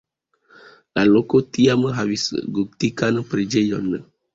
[0.99, 2.27] La loko tiam havis
[2.59, 3.99] gotikan preĝejon.